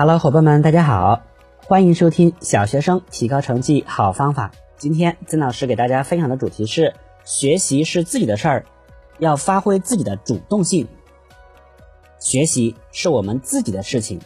[0.00, 1.22] Hello，伙伴们，大家好，
[1.66, 4.52] 欢迎收听小学生提高成绩好方法。
[4.76, 8.66] 今天曾老师给大家分享的主题是：学习是自己的事儿，
[9.18, 10.86] 要发挥自己的主动性。
[12.20, 14.20] 学习是我们自己的事情，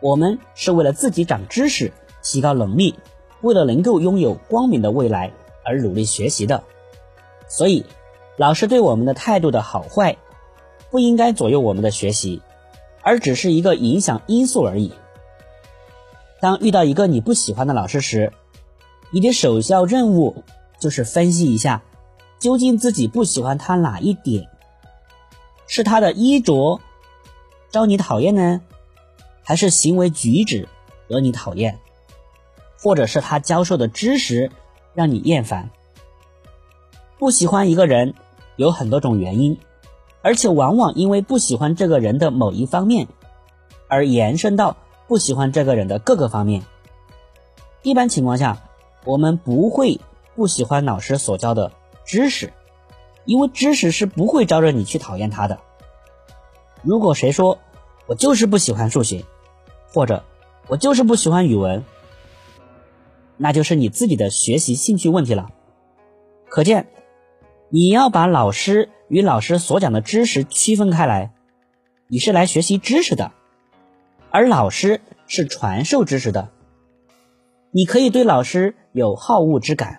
[0.00, 1.92] 我们是为了自己长知识、
[2.22, 2.98] 提高能力，
[3.42, 5.30] 为了能够拥有光明的未来
[5.62, 6.64] 而努力学习的。
[7.48, 7.84] 所以，
[8.38, 10.16] 老师对我们的态度的好坏，
[10.88, 12.40] 不应该左右我们的学习。
[13.06, 14.92] 而只是一个影响因素而已。
[16.40, 18.32] 当遇到一个你不喜欢的老师时，
[19.12, 20.42] 你的首要任务
[20.80, 21.84] 就是分析一下，
[22.40, 24.48] 究竟自己不喜欢他哪一点？
[25.68, 26.80] 是他的衣着
[27.70, 28.60] 招你讨厌呢，
[29.44, 30.68] 还是行为举止
[31.06, 31.78] 惹你讨厌，
[32.82, 34.50] 或者是他教授的知识
[34.94, 35.70] 让你厌烦？
[37.20, 38.14] 不喜欢一个人
[38.56, 39.56] 有很多种原因。
[40.26, 43.06] 而且往往因为不喜欢这个人的某一方面，
[43.86, 44.76] 而延伸到
[45.06, 46.64] 不喜欢这个人的各个方面。
[47.82, 48.58] 一般情况下，
[49.04, 50.00] 我们不会
[50.34, 51.70] 不喜欢老师所教的
[52.04, 52.52] 知识，
[53.24, 55.60] 因为知识是不会招惹你去讨厌他的。
[56.82, 57.60] 如果谁说
[58.08, 59.24] 我就是不喜欢数学，
[59.94, 60.24] 或者
[60.66, 61.84] 我就是不喜欢语文，
[63.36, 65.50] 那就是你自己的学习兴趣问题了。
[66.48, 66.88] 可见，
[67.68, 68.88] 你要把老师。
[69.08, 71.32] 与老师所讲的知识区分开来，
[72.08, 73.30] 你是来学习知识的，
[74.30, 76.48] 而老师是传授知识的。
[77.70, 79.98] 你可以对老师有好恶之感，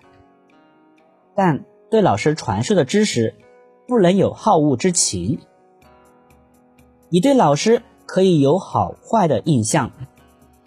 [1.34, 3.34] 但对老师传授的知识
[3.86, 5.38] 不能有好恶之情。
[7.08, 9.92] 你对老师可以有好坏的印象，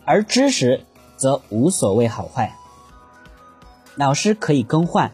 [0.04, 0.82] 而知识
[1.16, 2.56] 则无所谓好坏。
[3.94, 5.12] 老师可以更换，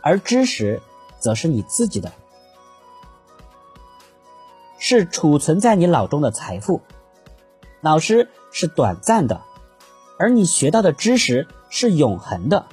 [0.00, 0.82] 而知识
[1.20, 2.12] 则是你自己的。
[4.86, 6.82] 是储存在你脑中的财富，
[7.80, 9.40] 老师是短暂的，
[10.18, 12.66] 而你学到的知识是永恒的。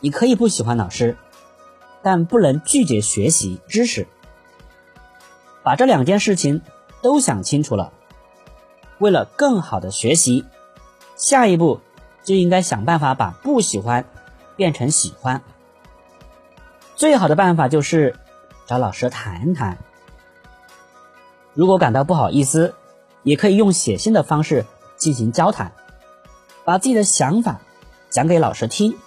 [0.00, 1.18] 你可以不喜欢老师，
[2.02, 4.08] 但不能拒绝学习知识。
[5.62, 6.62] 把这两件事情
[7.02, 7.92] 都想清楚了，
[8.96, 10.46] 为了更好的学习，
[11.16, 11.80] 下一步
[12.24, 14.06] 就应该想办法把不喜欢
[14.56, 15.42] 变成喜欢。
[16.94, 18.16] 最好的办法就是
[18.66, 19.76] 找老师谈谈。
[21.56, 22.74] 如果感到不好意思，
[23.22, 24.66] 也可以用写信的方式
[24.98, 25.72] 进行交谈，
[26.66, 27.62] 把自己的想法
[28.10, 28.98] 讲给老师听，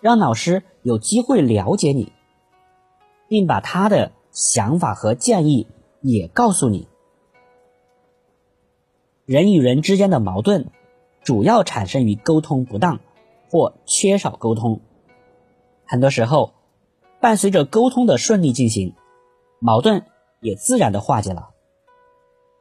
[0.00, 2.12] 让老师有机会了解你，
[3.28, 5.66] 并把他的想法和建议
[6.00, 6.88] 也告诉你。
[9.26, 10.70] 人与人之间的矛盾，
[11.22, 13.00] 主要产生于沟通不当
[13.50, 14.80] 或缺少沟通。
[15.84, 16.54] 很多时候，
[17.20, 18.94] 伴随着沟通的顺利进行，
[19.58, 20.06] 矛盾
[20.40, 21.50] 也自然的化解了。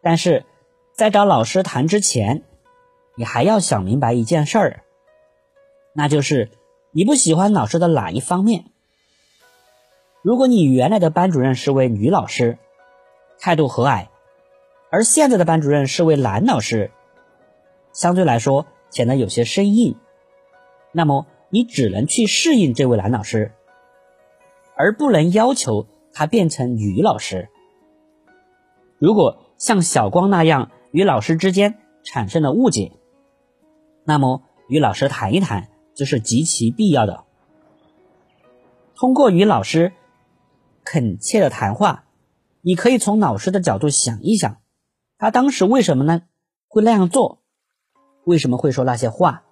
[0.05, 0.45] 但是，
[0.93, 2.43] 在找老师谈之前，
[3.15, 4.83] 你还要想明白一件事儿，
[5.93, 6.51] 那就是
[6.91, 8.65] 你不喜欢老师的哪一方面。
[10.21, 12.59] 如果你原来的班主任是位女老师，
[13.39, 14.09] 态度和蔼，
[14.91, 16.91] 而现在的班主任是位男老师，
[17.91, 19.95] 相对来说显得有些生硬，
[20.91, 23.53] 那么你只能去适应这位男老师，
[24.75, 27.49] 而不能要求他变成女老师。
[28.99, 32.91] 如果，像小光那样与老师之间产生了误解，
[34.03, 37.23] 那么与老师谈一谈就是极其必要的。
[38.95, 39.93] 通过与老师
[40.83, 42.05] 恳切的谈话，
[42.61, 44.57] 你可以从老师的角度想一想，
[45.17, 46.21] 他当时为什么呢
[46.67, 47.41] 会那样做，
[48.23, 49.43] 为什么会说那些话，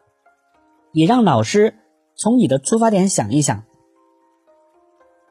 [0.91, 1.75] 也让老师
[2.15, 3.63] 从你的出发点想一想。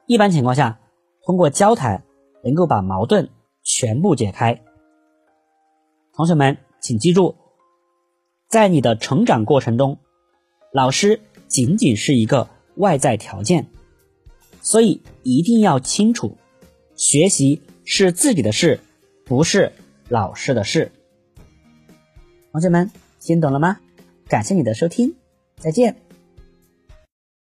[0.07, 0.81] 一般情况下，
[1.25, 2.05] 通过交谈
[2.45, 3.31] 能够把矛盾。
[3.83, 4.57] 全部解开。
[6.15, 7.35] 同学们，请记住，
[8.49, 9.99] 在你的成长过程中，
[10.73, 13.67] 老师仅仅是一个外在条件，
[14.61, 16.37] 所以一定要清楚，
[16.95, 18.79] 学习是自己的事，
[19.25, 19.73] 不是
[20.09, 20.93] 老师的事。
[22.53, 22.89] 同学们，
[23.19, 23.81] 听懂了吗？
[24.29, 25.13] 感谢你的收听，
[25.57, 25.97] 再见。